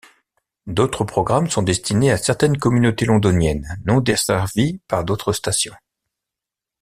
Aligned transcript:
D'autres 0.65 1.03
programmes 1.03 1.51
sont 1.51 1.61
destinés 1.61 2.11
à 2.11 2.17
certaines 2.17 2.57
communautés 2.57 3.05
londoniennes 3.05 3.79
non 3.85 4.01
desservies 4.01 4.79
par 4.87 5.05
d'autres 5.05 5.31
stations. 5.31 5.75